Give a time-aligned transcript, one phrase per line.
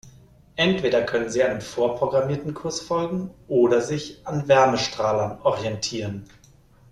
[0.55, 6.27] Entweder können sie einem vorprogrammierten Kurs folgen oder sich an Wärmestrahlern orientieren.